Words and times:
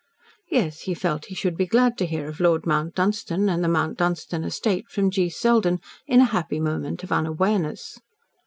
Yes, 0.49 0.79
he 0.89 0.95
felt 0.95 1.25
he 1.27 1.35
should 1.35 1.55
be 1.55 1.67
glad 1.67 1.95
to 1.99 2.07
hear 2.07 2.27
of 2.27 2.39
Lord 2.39 2.65
Mount 2.65 2.95
Dunstan 2.95 3.47
and 3.47 3.63
the 3.63 3.67
Mount 3.67 3.99
Dunstan 3.99 4.43
estate 4.43 4.89
from 4.89 5.11
G. 5.11 5.29
Selden 5.29 5.79
in 6.07 6.21
a 6.21 6.25
happy 6.33 6.59
moment 6.59 7.03
of 7.03 7.11
unawareness. 7.11 7.99